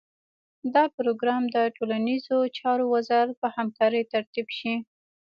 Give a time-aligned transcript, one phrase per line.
[0.73, 4.73] دا پروګرام د ټولنیزو چارو وزارت په همکارۍ ترتیب شي.